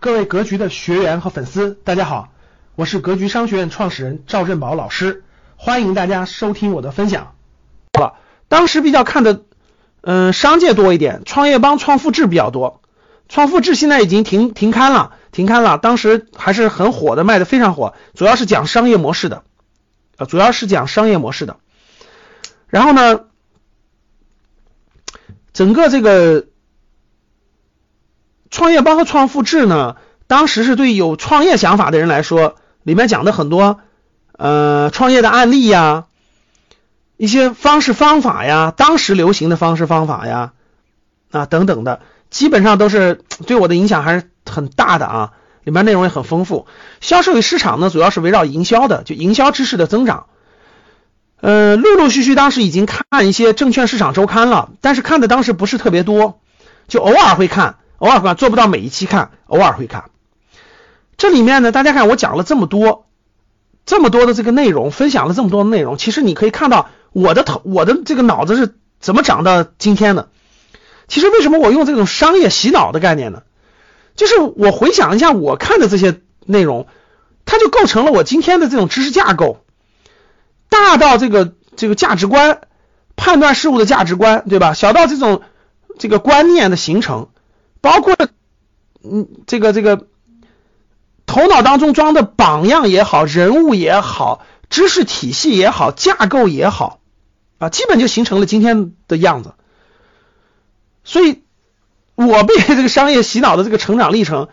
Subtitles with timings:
[0.00, 2.32] 各位格局的学员和粉丝，大家好，
[2.74, 5.24] 我是格局商学院创始人赵振宝老师，
[5.56, 7.34] 欢迎大家收听我的分享。
[8.00, 8.14] 了，
[8.48, 9.42] 当时比较看的，
[10.00, 12.80] 嗯，商界多一点，创业邦、创富智比较多。
[13.28, 15.76] 创富智现在已经停停刊了，停刊了。
[15.76, 19.44] 当时还是很火的，卖的非常火，主要是讲商业模式的，
[20.16, 21.58] 呃，主要是讲商业模式的。
[22.68, 23.24] 然后呢，
[25.52, 26.46] 整个这个。
[28.50, 29.96] 创业包和创富制呢，
[30.26, 33.80] 当时是对有创业想法的人来说，里面讲的很多
[34.32, 36.06] 呃创业的案例呀，
[37.16, 40.52] 一些方式方法呀，当时流行的方式方法呀
[41.30, 45.32] 啊等等的，基本上都是对我的影响还是很大的啊。
[45.62, 46.66] 里面内容也很丰富。
[47.02, 50.24] 销售与市场呢，主要是围绕营销的，就营销知识的增长。
[51.42, 56.40] 呃，陆陆续续当时已经看一些证券市场周刊了，但是看的当时不是特别多，
[56.88, 57.76] 就偶尔会看。
[58.00, 60.10] 偶尔看，做不到每一期看，偶尔会看。
[61.18, 63.06] 这里面呢，大家看我讲了这么多，
[63.84, 70.30] 这么多的这个内容，分享了这么多的内容，其实你可以看到我的头，我的这个脑子是怎么长到今天的。
[71.08, 73.42] 其实为什么我用这种商业洗脑的概念呢？
[74.16, 76.86] 就是我回想一下我看的这些内容，
[77.44, 79.58] 它就构成了我今天的这种知识架构，
[80.70, 82.62] 大到这个这个价值观，
[83.14, 84.72] 判断事物的价值观，对吧？
[84.72, 85.42] 小到这种
[85.98, 87.28] 这个观念的形成。
[87.80, 88.14] 包括，
[89.02, 90.06] 嗯，这个这个
[91.26, 97.00] 头脑当中装的榜样也好，人物也好，知识体系也好，架构也好，
[97.58, 99.54] 啊，基本就形成了今天的样子。
[101.04, 101.42] 所以，
[102.14, 104.48] 我被这个商业洗脑的这个成长历程，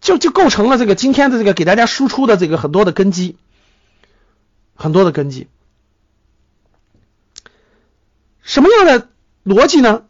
[0.00, 3.36] 就就构成了这个今天的这个给大家输出的这个很多的根基，
[4.74, 5.48] 很多的根基。
[8.42, 9.08] 什么样的
[9.44, 10.04] 逻辑呢？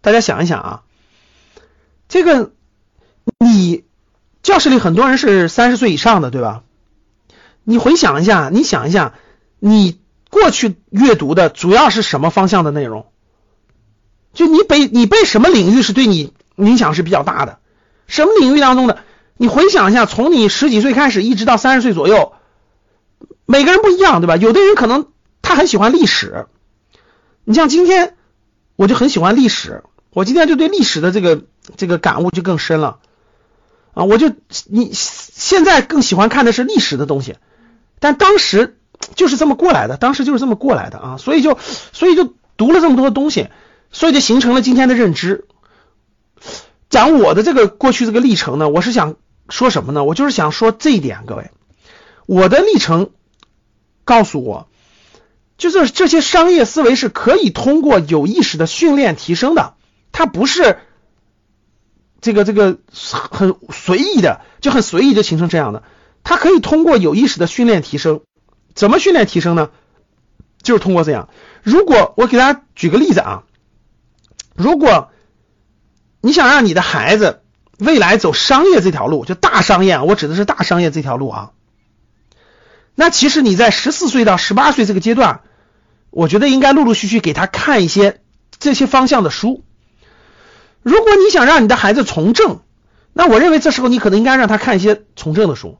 [0.00, 0.82] 大家想一想啊。
[2.08, 2.52] 这个，
[3.38, 3.84] 你
[4.42, 6.62] 教室里很多人是三十岁以上的，对吧？
[7.64, 9.14] 你回想一下，你想一下，
[9.58, 9.98] 你
[10.30, 13.06] 过去阅读的主要是什么方向的内容？
[14.32, 17.58] 就你背你背什么领域是对你影响是比较大的？
[18.06, 18.98] 什么领域当中的？
[19.36, 22.34] 你回想一下，从你十几岁开始一直到三十岁左右，
[23.46, 24.36] 每个人不一样，对吧？
[24.36, 25.08] 有的人可能
[25.42, 26.46] 他很喜欢历史，
[27.44, 28.14] 你像今天
[28.76, 29.82] 我就很喜欢历史。
[30.12, 31.42] 我今天就对历史的这个
[31.76, 32.98] 这个感悟就更深了
[33.94, 34.04] 啊！
[34.04, 34.32] 我就
[34.66, 37.36] 你现在更喜欢看的是历史的东西，
[37.98, 38.78] 但当时
[39.14, 41.16] 就是这么过来的，当时就是这么过来的啊！
[41.18, 41.58] 所以就
[41.92, 43.48] 所以就读了这么多东西，
[43.90, 45.46] 所以就形成了今天的认知。
[46.88, 49.16] 讲我的这个过去这个历程呢，我是想
[49.48, 50.04] 说什么呢？
[50.04, 51.50] 我就是想说这一点，各位，
[52.26, 53.10] 我的历程
[54.04, 54.68] 告诉我，
[55.58, 59.74] 就是这些商业思维是可以通过有意识的训练提升的。
[60.12, 60.78] 它不是
[62.20, 65.82] 这个这个很随意的，就很随意就形成这样的。
[66.24, 68.22] 他可以通过有意识的训练提升，
[68.74, 69.70] 怎么训练提升呢？
[70.62, 71.28] 就是通过这样。
[71.62, 73.44] 如果我给大家举个例子啊，
[74.56, 75.10] 如果
[76.20, 77.42] 你想让你的孩子
[77.78, 81.50] 未来走商业这条路，就大商业，我指的是大商业这条路啊，
[82.96, 85.42] 那其实你在十四岁到十八岁这个阶段，
[86.10, 88.20] 我觉得应该陆陆续续给他看一些
[88.58, 89.62] 这些方向的书。
[90.86, 92.60] 如果你想让你的孩子从政，
[93.12, 95.78] 那我认为这时候你可能应该让他看一些从政的书。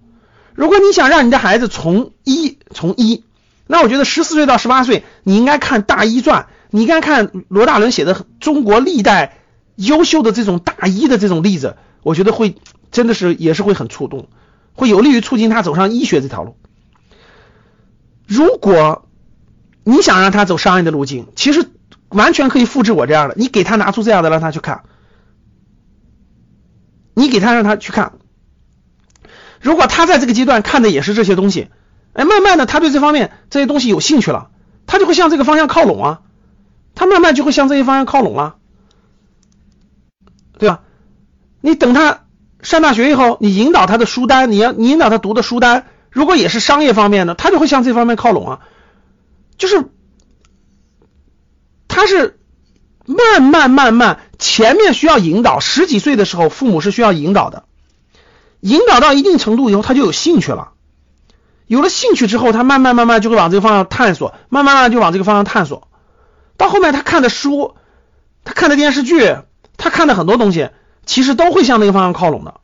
[0.52, 3.22] 如果你想让你的孩子从医，从医，
[3.68, 9.38] 那我觉得十四岁到十八岁，你应该看《大医传》，你应该看罗大伦写的中国历代
[9.76, 12.56] 优秀的这种大医的这种例子，我觉得会
[12.90, 14.26] 真的是也是会很触动，
[14.72, 16.56] 会有利于促进他走上医学这条路。
[18.26, 19.06] 如果
[19.84, 21.64] 你想让他走商业的路径，其实
[22.08, 24.82] 完全可以复制我这样的，你给他拿出这样的让他去看。
[27.18, 28.12] 你给他让他去看，
[29.58, 31.70] 如果他在这个阶段看的也是这些东西，
[32.12, 34.50] 哎，慢慢的他对这方面这些东西有兴趣了，
[34.86, 36.20] 他就会向这个方向靠拢啊，
[36.94, 38.56] 他慢慢就会向这些方向靠拢了，
[40.58, 40.82] 对吧？
[41.62, 42.26] 你等他
[42.60, 48.60] 上大学以后，你引导他的书单，你要你引导他读的书单，如果也是商业方面的，他就会向这方面靠拢啊，
[49.56, 49.86] 就是
[51.88, 52.35] 他是。
[53.06, 55.60] 慢慢慢慢，前面需要引导。
[55.60, 57.64] 十几岁的时候，父母是需要引导的。
[58.60, 60.70] 引导到一定程度以后，他就有兴趣了。
[61.66, 65.88] 有了兴趣之后，他慢慢慢慢就会往这个方向探索，慢慢慢就往这个方向探索。
[66.56, 67.74] 到后面，他看的书，
[68.44, 69.36] 他看的电视剧，
[69.76, 70.70] 他看的很多东西，
[71.04, 72.60] 其实都会向那个方向靠拢的。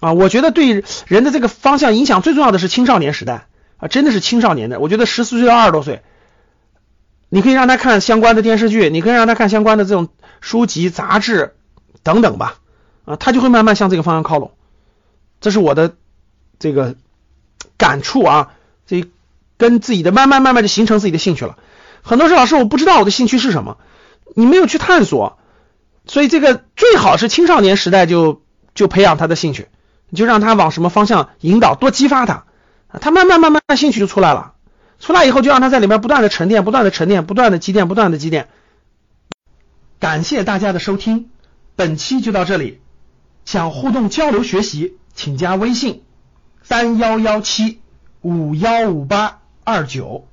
[0.00, 3.46] 啊，我觉得对人的这个方向影响最重要的是青少年时代
[3.78, 4.80] 啊，真的是青少年的。
[4.80, 6.02] 我觉得十四岁到二十多岁。
[7.28, 10.08] 你可以让他看相关的电视剧，你可以让他看相关的这种
[10.40, 11.54] 书籍、杂志
[12.02, 12.54] 等等吧，
[13.04, 14.52] 啊，他就会慢慢向这个方向靠拢。
[15.40, 15.94] 这是我的
[16.58, 16.94] 这个
[17.76, 18.52] 感触啊，
[18.86, 19.04] 这
[19.56, 21.58] 跟自己的慢慢慢慢就形成自己的兴趣了。
[22.02, 23.78] 很多时候老师我不知道我的兴趣是什么，
[24.34, 25.38] 你没有去探索，
[26.06, 28.42] 所以这个最好是青少年时代就
[28.74, 29.68] 就培养他的兴趣，
[30.08, 32.44] 你就让他往什么方向引导，多激发他，
[33.00, 34.52] 他慢慢慢慢兴趣就出来了。
[34.98, 38.48] 出来以后就让他在里面不断的沉淀，不断的沉淀，不断的积淀，不断的积淀。
[39.98, 41.30] 感谢大家的收听，
[41.74, 42.80] 本期就到这里。
[43.44, 46.02] 想互动交流学习，请加微信
[46.62, 47.80] 三幺幺七
[48.20, 50.26] 五幺五八二九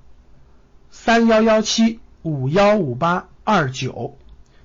[0.90, 4.18] 三幺幺七五幺五八二九，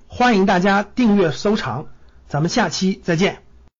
[0.07, 1.89] 欢迎大家订阅收藏，
[2.27, 3.48] 咱们下期再见。